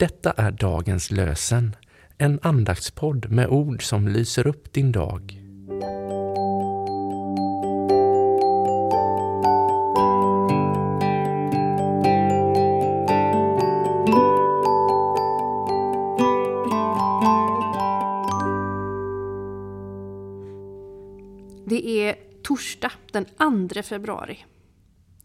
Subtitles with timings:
[0.00, 1.76] Detta är dagens lösen,
[2.18, 5.42] en andaktspodd med ord som lyser upp din dag.
[21.66, 23.24] Det är torsdag den
[23.68, 24.44] 2 februari.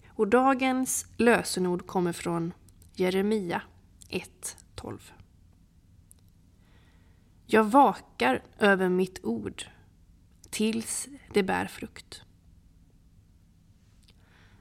[0.07, 2.53] Och dagens lösenord kommer från
[2.95, 3.61] Jeremia
[4.09, 5.13] 1 12.
[7.45, 9.63] Jag vakar över mitt ord
[10.49, 12.23] tills det bär frukt.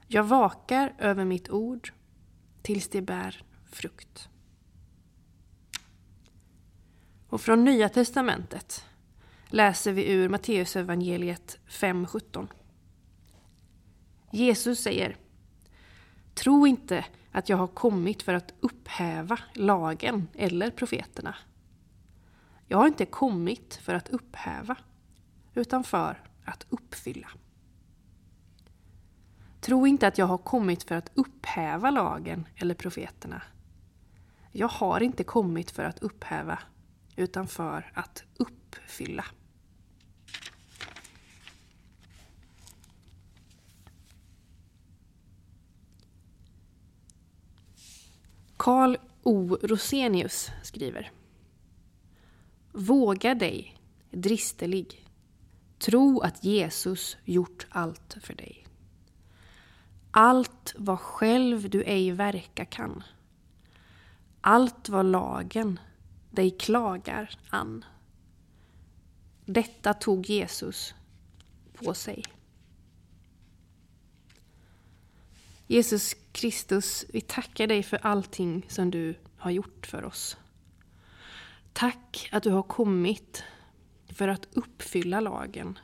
[0.07, 1.91] Jag vakar över mitt ord
[2.61, 4.29] tills det bär frukt.
[7.27, 8.85] Och från Nya Testamentet
[9.47, 12.47] läser vi ur Matteusevangeliet 5.17.
[14.31, 15.17] Jesus säger
[16.45, 21.35] Tro inte att jag har kommit för att upphäva lagen eller profeterna.
[22.67, 24.77] Jag har inte kommit för att upphäva,
[25.53, 27.27] utan för att uppfylla.
[29.61, 33.41] Tro inte att jag har kommit för att upphäva lagen eller profeterna.
[34.51, 36.59] Jag har inte kommit för att upphäva,
[37.15, 39.25] utan för att uppfylla.
[48.65, 49.57] Karl O.
[49.61, 51.11] Rosenius skriver
[52.71, 53.77] Våga dig,
[54.11, 55.07] dristelig.
[55.77, 58.67] Tro att Jesus gjort allt för dig.
[60.11, 63.03] Allt vad själv du ej verka kan.
[64.41, 65.79] Allt vad lagen
[66.31, 67.85] dig klagar an.
[69.45, 70.95] Detta tog Jesus
[71.73, 72.23] på sig.
[75.67, 80.37] Jesus Kristus, vi tackar dig för allting som du har gjort för oss.
[81.73, 83.43] Tack att du har kommit
[84.07, 85.79] för att uppfylla lagen.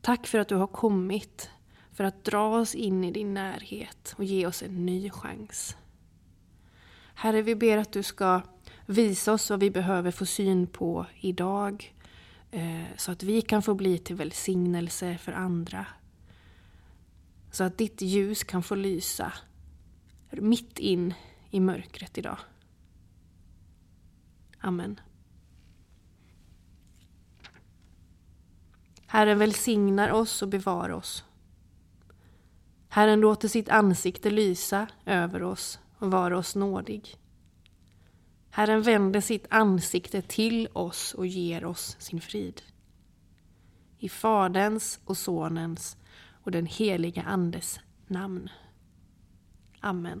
[0.00, 1.50] Tack för att du har kommit
[1.92, 5.76] för att dra oss in i din närhet och ge oss en ny chans.
[7.14, 8.40] Herre, vi ber att du ska
[8.86, 11.94] visa oss vad vi behöver få syn på idag
[12.50, 15.86] eh, så att vi kan få bli till välsignelse för andra.
[17.50, 19.32] Så att ditt ljus kan få lysa
[20.30, 21.14] mitt in
[21.50, 22.38] i mörkret idag.
[24.60, 25.00] Amen.
[29.06, 31.24] Herren välsignar oss och bevarar oss.
[32.88, 37.16] Herren låter sitt ansikte lysa över oss och vara oss nådig.
[38.50, 42.62] Herren vänder sitt ansikte till oss och ger oss sin frid.
[43.98, 45.96] I Faderns och Sonens
[46.48, 48.48] och den heliga Andes namn.
[49.80, 50.20] Amen.